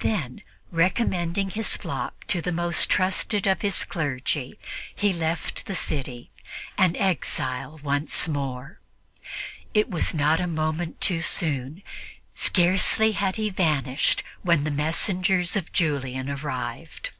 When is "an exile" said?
6.76-7.78